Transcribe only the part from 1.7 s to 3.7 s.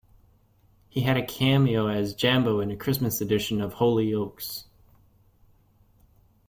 as Jambo in a Christmas edition